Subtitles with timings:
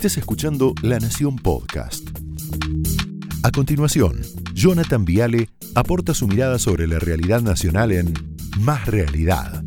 [0.00, 2.08] Estés escuchando La Nación Podcast.
[3.42, 4.22] A continuación,
[4.54, 8.14] Jonathan Viale aporta su mirada sobre la realidad nacional en
[8.60, 9.62] Más Realidad.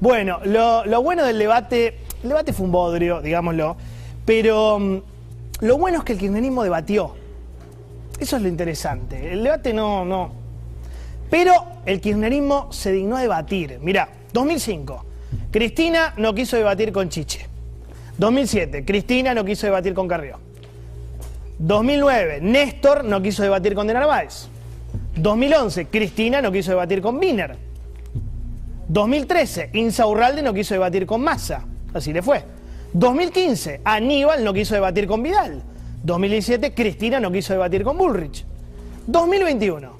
[0.00, 3.76] Bueno, lo, lo bueno del debate, el debate fue un bodrio, digámoslo,
[4.24, 4.96] pero mm,
[5.60, 7.17] lo bueno es que el kirchnerismo debatió.
[8.18, 9.32] Eso es lo interesante.
[9.32, 10.32] El debate no, no.
[11.30, 11.52] Pero
[11.86, 13.78] el kirchnerismo se dignó a debatir.
[13.80, 15.04] Mirá, 2005,
[15.50, 17.46] Cristina no quiso debatir con Chiche.
[18.18, 20.38] 2007, Cristina no quiso debatir con Carrió.
[21.58, 24.48] 2009, Néstor no quiso debatir con De Narváez.
[25.16, 27.56] 2011, Cristina no quiso debatir con Wiener.
[28.88, 31.64] 2013, Insaurralde no quiso debatir con Massa.
[31.92, 32.42] Así le fue.
[32.92, 35.62] 2015, Aníbal no quiso debatir con Vidal.
[36.02, 38.44] 2017, Cristina no quiso debatir con Bullrich.
[39.06, 39.90] 2021,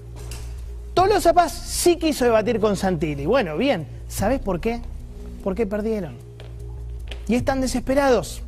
[0.95, 3.27] Tolosa Paz sí quiso debatir con Santilli.
[3.27, 4.81] Bueno, bien, ¿sabes por qué?
[5.43, 6.17] Porque perdieron.
[7.27, 8.43] Y están desesperados.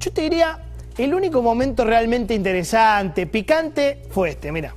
[0.00, 0.60] Yo te diría,
[0.98, 4.74] el único momento realmente interesante, picante, fue este, mira.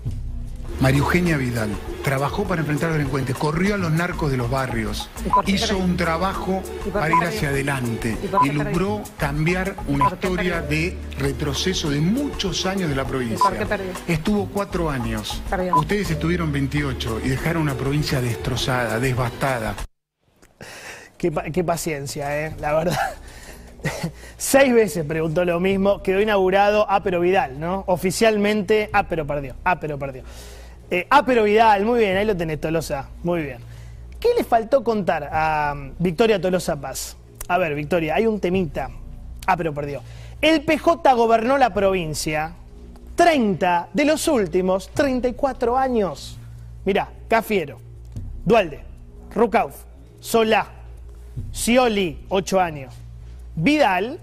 [0.80, 1.70] María Eugenia Vidal
[2.04, 5.10] trabajó para enfrentar a delincuentes, corrió a los narcos de los barrios,
[5.48, 12.02] hizo un trabajo para ir hacia adelante y logró cambiar una historia de retroceso de
[12.02, 13.50] muchos años de la provincia.
[14.08, 15.42] Estuvo cuatro años.
[15.76, 19.76] Ustedes estuvieron 28 y dejaron una provincia destrozada, devastada.
[21.18, 22.56] Qué, qué paciencia, ¿eh?
[22.60, 23.00] La verdad.
[24.38, 27.84] Seis veces preguntó lo mismo, quedó inaugurado, ah, pero Vidal, ¿no?
[27.88, 30.24] Oficialmente, ah, pero perdió, ah, pero perdió.
[30.94, 33.58] Eh, ah, pero Vidal, muy bien, ahí lo tenés, Tolosa, muy bien.
[34.20, 37.18] ¿Qué le faltó contar a um, Victoria Tolosa Paz?
[37.48, 38.92] A ver, Victoria, hay un temita.
[39.48, 40.04] Ah, pero perdió.
[40.40, 42.54] El PJ gobernó la provincia
[43.16, 46.38] 30 de los últimos 34 años.
[46.86, 47.80] Mirá, Cafiero,
[48.46, 48.82] Dualde,
[49.34, 49.74] Rucauf,
[50.20, 50.68] Solá,
[51.52, 52.94] Scioli, 8 años.
[53.56, 54.20] Vidal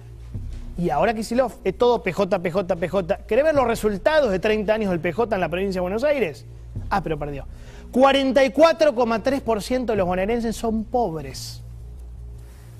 [0.78, 1.50] y ahora Kisilov.
[1.64, 3.26] Es todo PJ, PJ, PJ.
[3.26, 6.46] ¿Querés ver los resultados de 30 años del PJ en la provincia de Buenos Aires?
[6.88, 7.46] Ah, pero perdió.
[7.92, 11.62] 44,3% de los bonaerenses son pobres.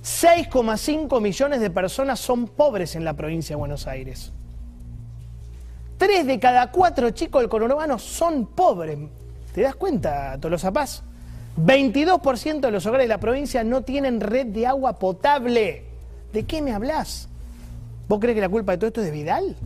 [0.02, 4.32] 6,5 millones de personas son pobres en la provincia de Buenos Aires.
[5.98, 8.98] Tres de cada cuatro chicos del conurbano son pobres.
[9.54, 11.02] ¿Te das cuenta, Tolosa Paz?
[11.58, 15.84] 22% de los hogares de la provincia no tienen red de agua potable.
[16.32, 17.28] ¿De qué me hablas?
[18.08, 19.56] ¿Vos crees que la culpa de todo esto es de Vidal?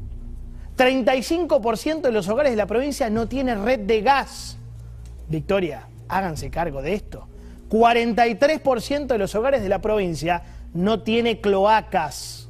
[0.77, 4.59] 35% de los hogares de la provincia no tienen red de gas.
[5.29, 7.27] Victoria, háganse cargo de esto.
[7.71, 10.43] 43% de los hogares de la provincia
[10.73, 12.49] no tiene cloacas.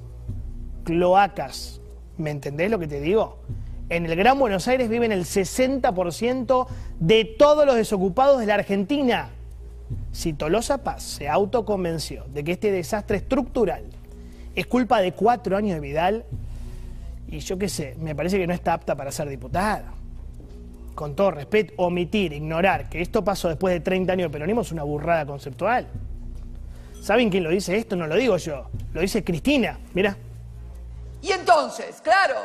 [0.84, 1.80] Cloacas.
[2.16, 3.38] ¿Me entendés lo que te digo?
[3.88, 6.66] En el Gran Buenos Aires viven el 60%
[7.00, 9.30] de todos los desocupados de la Argentina.
[10.12, 13.84] Si Tolosa Paz se autoconvenció de que este desastre estructural
[14.54, 16.24] es culpa de cuatro años de Vidal,
[17.34, 19.92] y yo qué sé, me parece que no está apta para ser diputada.
[20.94, 24.70] Con todo respeto, omitir, ignorar que esto pasó después de 30 años de peronismo es
[24.70, 25.88] una burrada conceptual.
[27.02, 27.96] ¿Saben quién lo dice esto?
[27.96, 30.16] No lo digo yo, lo dice Cristina, mira.
[31.20, 32.36] Y entonces, claro,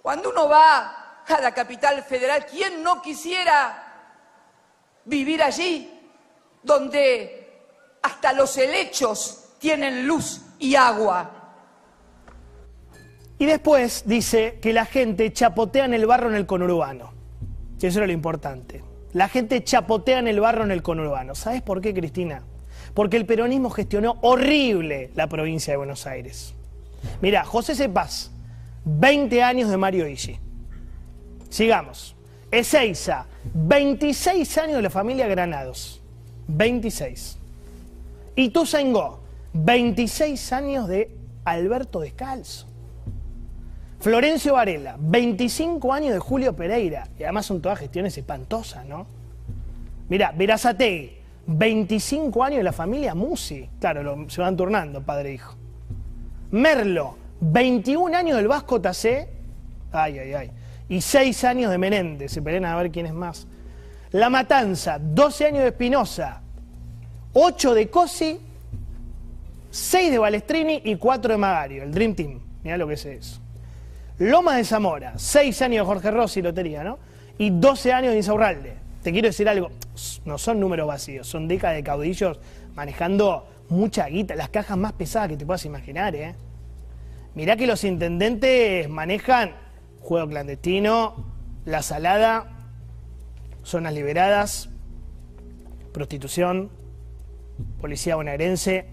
[0.00, 4.12] cuando uno va a la capital federal, ¿quién no quisiera
[5.04, 5.92] vivir allí,
[6.62, 7.66] donde
[8.02, 11.37] hasta los helechos tienen luz y agua?
[13.38, 17.12] Y después dice que la gente chapotea en el barro en el conurbano.
[17.80, 18.82] Eso era lo importante.
[19.12, 21.34] La gente chapotea en el barro en el conurbano.
[21.34, 22.42] ¿Sabes por qué, Cristina?
[22.94, 26.54] Porque el peronismo gestionó horrible la provincia de Buenos Aires.
[27.22, 28.32] Mira, José Cepaz,
[28.84, 30.38] 20 años de Mario Igi.
[31.48, 32.16] Sigamos.
[32.50, 36.02] Ezeiza, 26 años de la familia Granados.
[36.48, 37.38] 26.
[38.34, 39.20] Y Tuzangó,
[39.52, 42.66] 26 años de Alberto Descalzo.
[44.00, 47.08] Florencio Varela, 25 años de Julio Pereira.
[47.18, 49.06] Y además son todas gestiones espantosas, ¿no?
[50.08, 53.68] Mira, Verazategui, 25 años de la familia Musi.
[53.80, 55.56] Claro, se van turnando, padre e hijo.
[56.52, 59.28] Merlo, 21 años del Vasco Tacé.
[59.90, 60.50] Ay, ay, ay.
[60.88, 62.32] Y 6 años de Menéndez.
[62.32, 63.46] Se pelean a ver quién es más.
[64.12, 66.40] La Matanza, 12 años de Espinosa.
[67.32, 68.40] 8 de Cosi.
[69.70, 71.82] 6 de Balestrini y 4 de Magario.
[71.82, 72.40] El Dream Team.
[72.62, 73.40] Mira lo que es eso.
[74.18, 76.98] Loma de Zamora, 6 años de Jorge Rossi, lotería, ¿no?
[77.38, 78.74] Y 12 años de Insaurralde.
[79.02, 79.70] Te quiero decir algo,
[80.24, 82.40] no son números vacíos, son décadas de caudillos
[82.74, 86.34] manejando mucha guita, las cajas más pesadas que te puedas imaginar, ¿eh?
[87.34, 89.52] Mirá que los intendentes manejan
[90.00, 91.14] juego clandestino,
[91.64, 92.58] la salada
[93.68, 94.70] zonas liberadas,
[95.92, 96.70] prostitución,
[97.80, 98.86] policía bonaerense.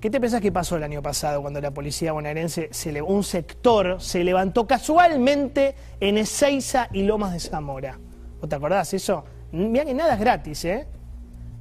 [0.00, 4.00] ¿Qué te pensás que pasó el año pasado cuando la policía bonaerense, se un sector
[4.00, 7.98] se levantó casualmente en Ezeiza y Lomas de Zamora?
[8.40, 9.24] ¿Vos te acordás eso?
[9.50, 10.86] Mirá que nada es gratis, ¿eh?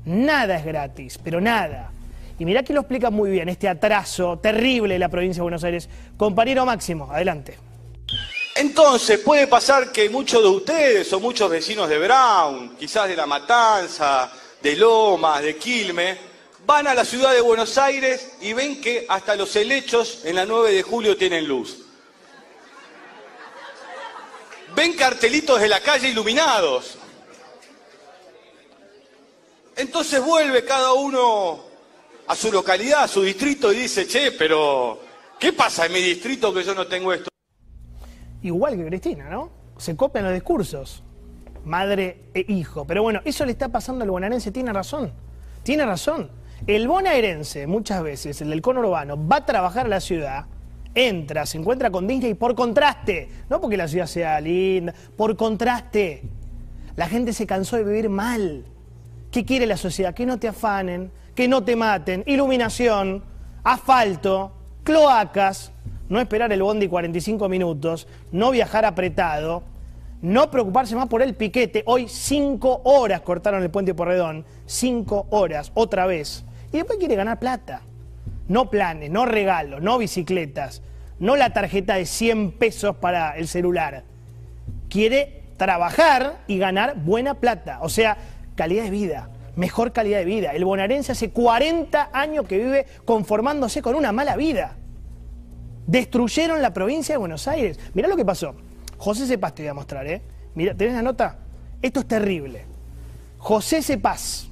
[0.06, 1.90] Nada es gratis, pero nada.
[2.38, 5.64] Y mirá que lo explica muy bien este atraso terrible de la provincia de Buenos
[5.64, 5.90] Aires.
[6.16, 7.58] Compañero Máximo, adelante.
[8.56, 13.26] Entonces, puede pasar que muchos de ustedes o muchos vecinos de Brown, quizás de La
[13.26, 14.32] Matanza,
[14.62, 16.37] de Lomas, de Quilme,
[16.68, 20.46] van a la ciudad de Buenos Aires y ven que hasta los helechos en la
[20.46, 21.86] 9 de julio tienen luz.
[24.76, 26.98] Ven cartelitos de la calle iluminados.
[29.78, 31.62] Entonces vuelve cada uno
[32.28, 35.00] a su localidad, a su distrito y dice, che, pero
[35.40, 37.30] ¿qué pasa en mi distrito que yo no tengo esto?
[38.44, 39.52] Igual que Cristina, ¿no?
[39.78, 41.02] Se copian los discursos,
[41.64, 42.86] madre e hijo.
[42.86, 45.14] Pero bueno, eso le está pasando al bonaerense, tiene razón,
[45.64, 46.30] tiene razón.
[46.66, 50.46] El bonaerense, muchas veces, el del cono urbano, va a trabajar a la ciudad,
[50.96, 56.24] entra, se encuentra con Disney por contraste, no porque la ciudad sea linda, por contraste.
[56.96, 58.66] La gente se cansó de vivir mal.
[59.32, 60.16] ¿Qué quiere la sociedad?
[60.16, 63.24] Que no te afanen, que no te maten, iluminación,
[63.64, 64.52] asfalto,
[64.84, 65.72] cloacas,
[66.10, 69.62] no esperar el bondi 45 minutos, no viajar apretado,
[70.22, 71.84] no preocuparse más por el piquete.
[71.86, 76.44] Hoy cinco horas cortaron el puente Porredón, cinco horas, otra vez.
[76.72, 77.82] Y después quiere ganar plata.
[78.48, 80.82] No planes, no regalos, no bicicletas,
[81.20, 84.04] no la tarjeta de 100 pesos para el celular.
[84.90, 88.18] Quiere trabajar y ganar buena plata, o sea,
[88.56, 90.52] calidad de vida, mejor calidad de vida.
[90.52, 94.78] El bonaerense hace 40 años que vive conformándose con una mala vida.
[95.88, 97.80] Destruyeron la provincia de Buenos Aires.
[97.94, 98.56] Mirá lo que pasó.
[98.98, 100.22] José Cepaz te voy a mostrar, ¿eh?
[100.56, 101.40] Mira, ¿tenés la nota?
[101.82, 102.66] Esto es terrible.
[103.38, 104.48] José Cepaz.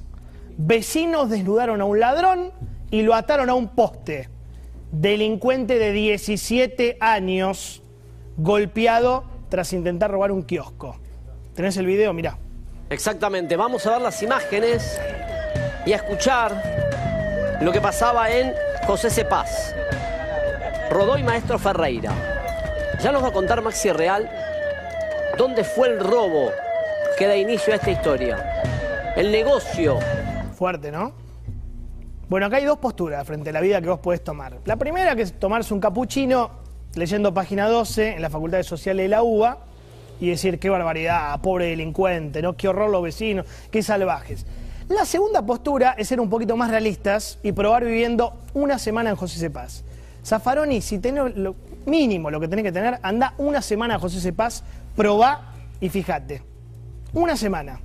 [0.56, 2.52] Vecinos desnudaron a un ladrón
[2.90, 4.28] y lo ataron a un poste.
[4.92, 7.82] Delincuente de 17 años
[8.36, 10.96] golpeado tras intentar robar un kiosco.
[11.54, 12.12] ¿Tenés el video?
[12.12, 12.38] Mirá.
[12.88, 14.98] Exactamente, vamos a ver las imágenes
[15.84, 18.52] y a escuchar lo que pasaba en
[18.86, 19.74] José Cepaz.
[20.90, 22.35] Rodoy Maestro Ferreira.
[23.06, 24.28] Ya nos va a contar Maxi Real
[25.38, 26.50] dónde fue el robo
[27.16, 28.64] que da inicio a esta historia.
[29.14, 30.00] El negocio.
[30.56, 31.12] Fuerte, ¿no?
[32.28, 34.58] Bueno, acá hay dos posturas frente a la vida que vos podés tomar.
[34.64, 36.50] La primera que es tomarse un capuchino
[36.96, 39.58] leyendo página 12 en la Facultad de Sociales de la UBA
[40.18, 42.56] y decir qué barbaridad, pobre delincuente, ¿no?
[42.56, 44.46] Qué horror los vecinos, qué salvajes.
[44.88, 49.14] La segunda postura es ser un poquito más realistas y probar viviendo una semana en
[49.14, 49.84] José Cepaz.
[50.24, 51.36] Zafaroni, si tenés
[51.86, 54.62] mínimo lo que tenés que tener, anda una semana José Cepaz,
[54.94, 56.42] probá y fíjate.
[57.12, 57.80] Una semana.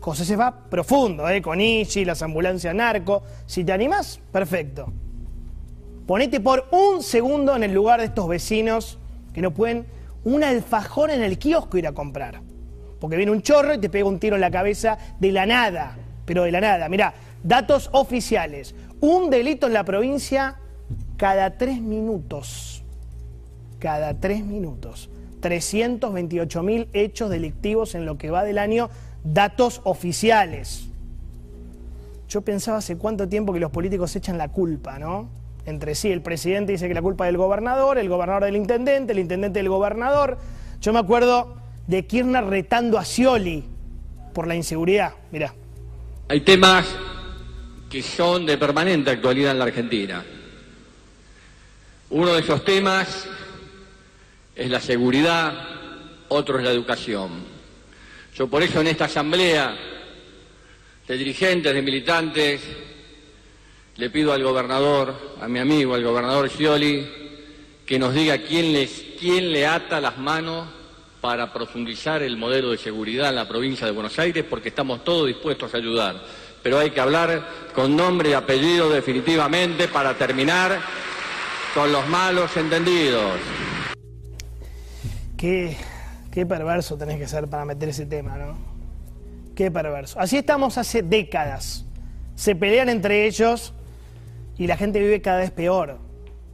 [0.00, 1.42] José Cepaz profundo, ¿eh?
[1.42, 3.22] con Ichi, las ambulancias narco.
[3.46, 4.92] Si te animás, perfecto.
[6.06, 8.98] Ponete por un segundo en el lugar de estos vecinos
[9.34, 9.86] que no pueden
[10.24, 12.40] un alfajor en el kiosco ir a comprar.
[13.00, 15.96] Porque viene un chorro y te pega un tiro en la cabeza de la nada.
[16.24, 16.88] Pero de la nada.
[16.88, 18.74] Mirá, datos oficiales.
[19.00, 20.56] Un delito en la provincia
[21.16, 22.82] cada tres minutos,
[23.78, 25.08] cada tres minutos,
[25.40, 28.90] 328 mil hechos delictivos en lo que va del año,
[29.24, 30.88] datos oficiales.
[32.28, 35.28] Yo pensaba hace cuánto tiempo que los políticos echan la culpa, ¿no?
[35.64, 39.12] Entre sí, el presidente dice que la culpa es del gobernador, el gobernador del intendente,
[39.12, 40.38] el intendente del gobernador.
[40.80, 43.64] Yo me acuerdo de Kirchner retando a Scioli
[44.32, 45.12] por la inseguridad.
[45.30, 45.54] Mirá.
[46.28, 46.86] Hay temas
[47.88, 50.24] que son de permanente actualidad en la Argentina.
[52.10, 53.26] Uno de esos temas
[54.58, 55.54] es la seguridad,
[56.26, 57.30] otro es la educación.
[58.34, 59.78] Yo por eso en esta asamblea
[61.06, 62.60] de dirigentes, de militantes,
[63.96, 67.06] le pido al gobernador, a mi amigo, al gobernador Scioli,
[67.86, 70.66] que nos diga quién, les, quién le ata las manos
[71.20, 75.28] para profundizar el modelo de seguridad en la provincia de Buenos Aires, porque estamos todos
[75.28, 76.20] dispuestos a ayudar.
[76.64, 80.80] Pero hay que hablar con nombre y apellido definitivamente para terminar
[81.74, 83.38] con los malos entendidos.
[85.38, 85.74] Qué,
[86.30, 88.58] qué perverso tenés que ser para meter ese tema, ¿no?
[89.54, 90.20] Qué perverso.
[90.20, 91.86] Así estamos hace décadas.
[92.34, 93.72] Se pelean entre ellos
[94.58, 95.98] y la gente vive cada vez peor.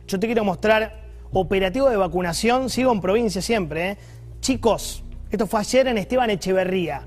[0.07, 3.91] Yo te quiero mostrar operativo de vacunación, sigo en provincia siempre.
[3.91, 3.99] ¿eh?
[4.41, 7.03] Chicos, esto fue ayer en Esteban Echeverría.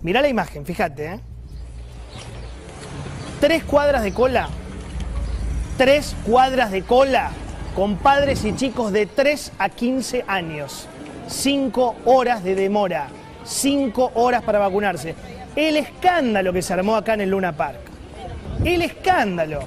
[0.00, 1.06] Mirá la imagen, fíjate.
[1.06, 1.20] ¿eh?
[3.40, 4.48] Tres cuadras de cola
[5.76, 7.30] tres cuadras de cola
[7.74, 10.86] con padres y chicos de 3 a 15 años.
[11.32, 13.08] Cinco horas de demora.
[13.42, 15.14] cinco horas para vacunarse.
[15.56, 17.80] El escándalo que se armó acá en el Luna Park.
[18.64, 19.60] El escándalo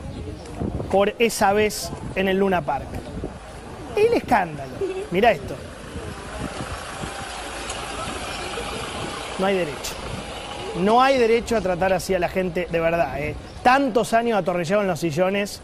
[0.91, 2.85] por esa vez en el Luna Park.
[3.95, 4.71] El escándalo.
[5.09, 5.55] Mira esto.
[9.39, 9.93] No hay derecho.
[10.79, 13.19] No hay derecho a tratar así a la gente de verdad.
[13.19, 13.35] ¿eh?
[13.63, 15.61] Tantos años atornillados en los sillones,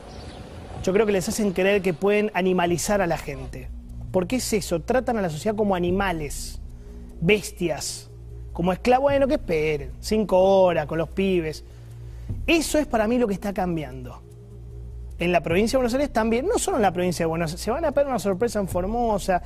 [0.83, 3.69] yo creo que les hacen creer que pueden animalizar a la gente.
[4.11, 4.81] ¿Por qué es eso?
[4.81, 6.59] Tratan a la sociedad como animales,
[7.21, 8.09] bestias,
[8.53, 9.03] como esclavos.
[9.03, 11.63] Bueno, que esperen, cinco horas con los pibes.
[12.45, 14.21] Eso es para mí lo que está cambiando.
[15.17, 17.61] En la provincia de Buenos Aires también, no solo en la provincia de Buenos Aires,
[17.61, 19.41] se van a ver una sorpresa en Formosa,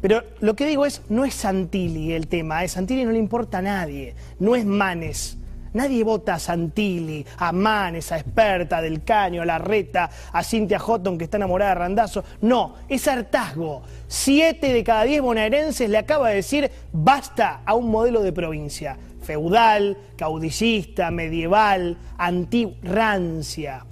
[0.00, 3.58] pero lo que digo es, no es Santilli el tema, a Santilli no le importa
[3.58, 5.38] a nadie, no es Manes.
[5.74, 11.18] Nadie vota a Santilli, a Manes, a Esperta, del Caño, a Larreta, a Cintia Houghton
[11.18, 12.24] que está enamorada de Randazo.
[12.42, 13.82] No, es hartazgo.
[14.06, 18.96] Siete de cada diez bonaerenses le acaba de decir basta a un modelo de provincia.
[19.20, 23.84] Feudal, caudillista, medieval, antiguo, rancia.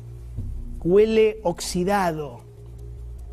[0.84, 2.44] Huele oxidado.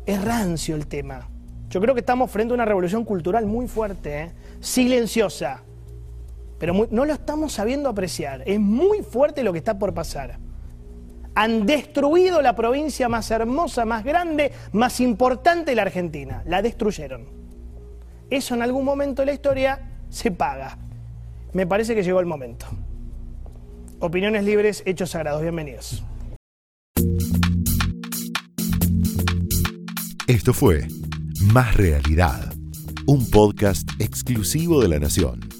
[0.06, 1.28] Es rancio el tema.
[1.68, 4.32] Yo creo que estamos frente a una revolución cultural muy fuerte, ¿eh?
[4.58, 5.62] silenciosa,
[6.60, 8.42] pero no lo estamos sabiendo apreciar.
[8.44, 10.38] Es muy fuerte lo que está por pasar.
[11.34, 16.42] Han destruido la provincia más hermosa, más grande, más importante de la Argentina.
[16.44, 17.24] La destruyeron.
[18.28, 20.76] Eso en algún momento de la historia se paga.
[21.54, 22.66] Me parece que llegó el momento.
[23.98, 25.40] Opiniones libres, hechos sagrados.
[25.40, 26.04] Bienvenidos.
[30.26, 30.86] Esto fue
[31.54, 32.52] más Realidad,
[33.06, 35.59] un podcast exclusivo de La Nación.